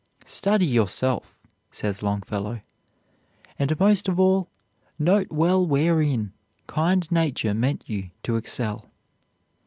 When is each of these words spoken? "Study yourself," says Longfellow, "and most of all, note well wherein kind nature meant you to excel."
"Study 0.25 0.65
yourself," 0.65 1.45
says 1.69 2.01
Longfellow, 2.01 2.61
"and 3.59 3.79
most 3.79 4.07
of 4.09 4.19
all, 4.19 4.49
note 4.97 5.31
well 5.31 5.63
wherein 5.67 6.33
kind 6.65 7.07
nature 7.11 7.53
meant 7.53 7.83
you 7.85 8.09
to 8.23 8.35
excel." 8.35 8.89